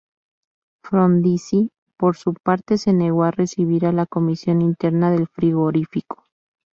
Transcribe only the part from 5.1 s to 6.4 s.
del frigorífico.